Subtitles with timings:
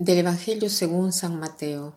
[0.00, 1.92] Del Evangelio según San Mateo.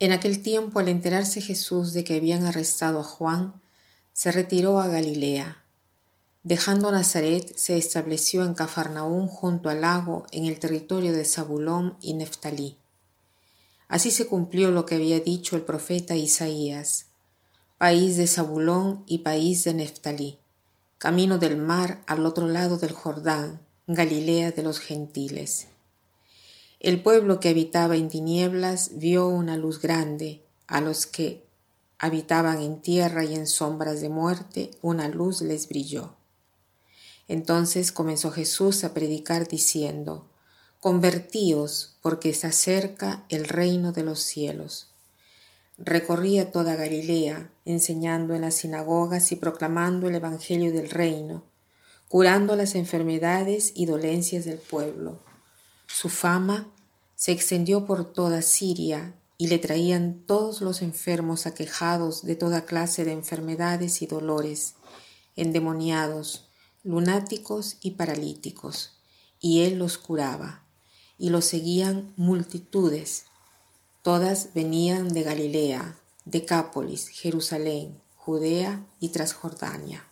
[0.00, 3.62] En aquel tiempo, al enterarse Jesús de que habían arrestado a Juan,
[4.12, 5.62] se retiró a Galilea.
[6.42, 12.14] Dejando Nazaret, se estableció en Cafarnaún junto al lago, en el territorio de Zabulón y
[12.14, 12.78] Neftalí.
[13.86, 17.06] Así se cumplió lo que había dicho el profeta Isaías,
[17.78, 20.40] país de Zabulón y país de Neftalí,
[20.98, 25.68] camino del mar al otro lado del Jordán, Galilea de los gentiles.
[26.82, 31.46] El pueblo que habitaba en tinieblas vio una luz grande, a los que
[31.96, 36.16] habitaban en tierra y en sombras de muerte, una luz les brilló.
[37.28, 40.26] Entonces comenzó Jesús a predicar diciendo,
[40.80, 44.88] Convertíos, porque está cerca el reino de los cielos.
[45.78, 51.44] Recorría toda Galilea, enseñando en las sinagogas y proclamando el Evangelio del reino,
[52.08, 55.20] curando las enfermedades y dolencias del pueblo
[55.92, 56.71] su fama
[57.22, 63.04] se extendió por toda Siria y le traían todos los enfermos aquejados de toda clase
[63.04, 64.74] de enfermedades y dolores,
[65.36, 66.48] endemoniados,
[66.82, 68.98] lunáticos y paralíticos,
[69.38, 70.64] y él los curaba,
[71.16, 73.26] y los seguían multitudes.
[74.02, 80.08] Todas venían de Galilea, Decápolis, Jerusalén, Judea y Transjordania.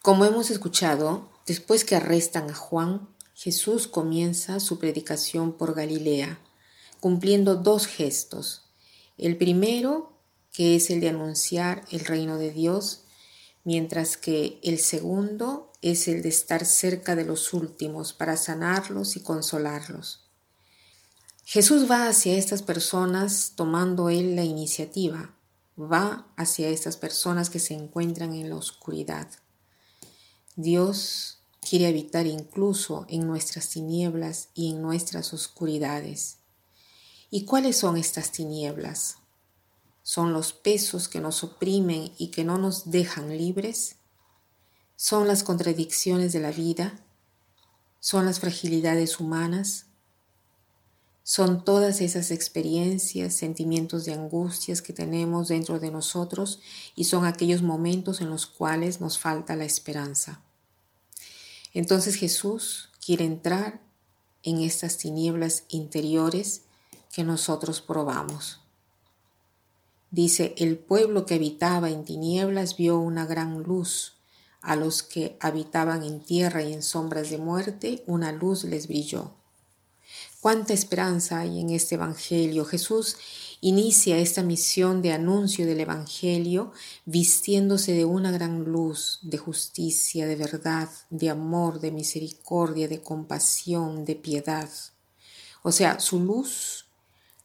[0.00, 3.08] Como hemos escuchado, después que arrestan a Juan,
[3.40, 6.40] Jesús comienza su predicación por Galilea,
[6.98, 8.64] cumpliendo dos gestos.
[9.16, 10.18] El primero,
[10.52, 13.04] que es el de anunciar el reino de Dios,
[13.62, 19.20] mientras que el segundo es el de estar cerca de los últimos para sanarlos y
[19.20, 20.24] consolarlos.
[21.44, 25.32] Jesús va hacia estas personas tomando él la iniciativa,
[25.78, 29.28] va hacia estas personas que se encuentran en la oscuridad.
[30.56, 36.38] Dios quiere habitar incluso en nuestras tinieblas y en nuestras oscuridades.
[37.30, 39.16] ¿Y cuáles son estas tinieblas?
[40.02, 43.96] ¿Son los pesos que nos oprimen y que no nos dejan libres?
[44.96, 46.98] ¿Son las contradicciones de la vida?
[48.00, 49.86] ¿Son las fragilidades humanas?
[51.22, 56.60] Son todas esas experiencias, sentimientos de angustias que tenemos dentro de nosotros
[56.96, 60.40] y son aquellos momentos en los cuales nos falta la esperanza.
[61.78, 63.80] Entonces Jesús quiere entrar
[64.42, 66.62] en estas tinieblas interiores
[67.12, 68.60] que nosotros probamos.
[70.10, 74.16] Dice, el pueblo que habitaba en tinieblas vio una gran luz.
[74.60, 79.34] A los que habitaban en tierra y en sombras de muerte, una luz les brilló.
[80.40, 82.64] Cuánta esperanza hay en este Evangelio.
[82.64, 83.18] Jesús
[83.60, 86.72] inicia esta misión de anuncio del Evangelio
[87.04, 94.04] vistiéndose de una gran luz de justicia, de verdad, de amor, de misericordia, de compasión,
[94.04, 94.70] de piedad.
[95.62, 96.86] O sea, su luz,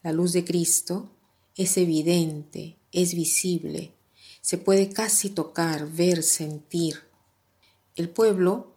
[0.04, 1.12] la luz de Cristo,
[1.56, 3.94] es evidente, es visible,
[4.42, 7.02] se puede casi tocar, ver, sentir.
[7.96, 8.74] El pueblo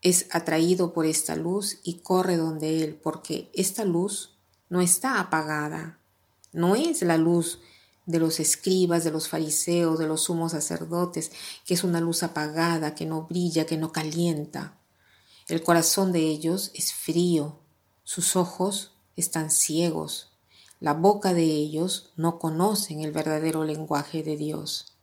[0.00, 4.36] es atraído por esta luz y corre donde Él, porque esta luz
[4.68, 6.01] no está apagada,
[6.52, 7.60] no es la luz
[8.06, 11.32] de los escribas, de los fariseos, de los sumos sacerdotes,
[11.64, 14.78] que es una luz apagada, que no brilla, que no calienta.
[15.48, 17.60] El corazón de ellos es frío,
[18.04, 20.32] sus ojos están ciegos,
[20.80, 24.96] la boca de ellos no conocen el verdadero lenguaje de Dios.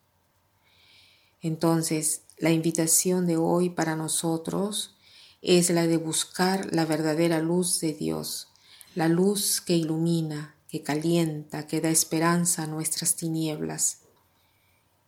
[1.41, 4.95] Entonces, la invitación de hoy para nosotros
[5.41, 8.49] es la de buscar la verdadera luz de Dios,
[8.93, 14.03] la luz que ilumina, que calienta, que da esperanza a nuestras tinieblas.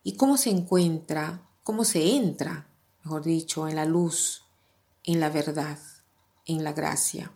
[0.03, 2.67] ¿Y cómo se encuentra, cómo se entra,
[3.03, 4.43] mejor dicho, en la luz,
[5.03, 5.77] en la verdad,
[6.45, 7.31] en la gracia?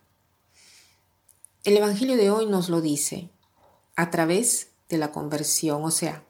[1.63, 3.30] El Evangelio de hoy nos lo dice
[3.95, 6.25] a través de la conversión, o sea,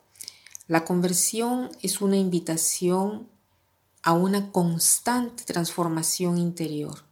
[0.67, 3.29] la conversión es una invitación
[4.03, 7.05] a una constante transformación interior.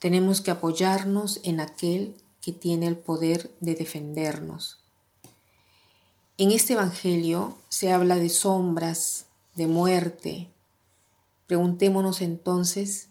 [0.00, 4.78] Tenemos que apoyarnos en aquel que tiene el poder de defendernos.
[6.38, 9.26] En este Evangelio se habla de sombras,
[9.56, 10.50] de muerte.
[11.46, 13.08] Preguntémonos entonces,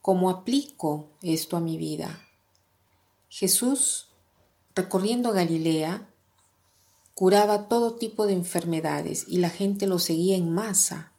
[0.00, 2.24] ¿cómo aplico esto a mi vida?
[3.28, 4.08] Jesús,
[4.76, 6.08] recorriendo Galilea,
[7.14, 11.12] curaba todo tipo de enfermedades y la gente lo seguía en masa.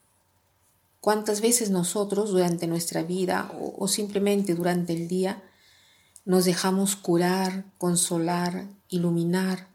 [1.01, 5.43] ¿Cuántas veces nosotros durante nuestra vida o, o simplemente durante el día
[6.29, 9.67] nos dejamos curar, consolar, iluminar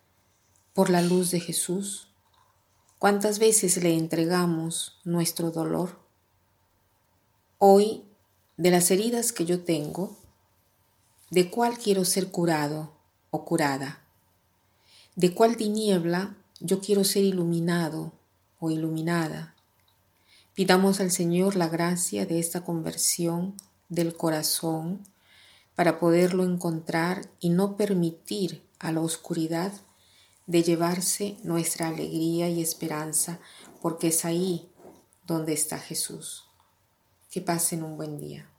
[0.72, 2.06] por la luz de Jesús?
[3.00, 5.98] ¿Cuántas veces le entregamos nuestro dolor?
[7.58, 8.04] Hoy,
[8.56, 10.16] de las heridas que yo tengo,
[11.34, 12.92] ¿De cuál quiero ser curado
[13.32, 14.04] o curada?
[15.16, 18.12] ¿De cuál tiniebla yo quiero ser iluminado
[18.60, 19.56] o iluminada?
[20.54, 23.56] Pidamos al Señor la gracia de esta conversión
[23.88, 25.00] del corazón
[25.74, 29.72] para poderlo encontrar y no permitir a la oscuridad
[30.46, 33.40] de llevarse nuestra alegría y esperanza,
[33.80, 34.70] porque es ahí
[35.26, 36.44] donde está Jesús.
[37.30, 38.53] Que pasen un buen día.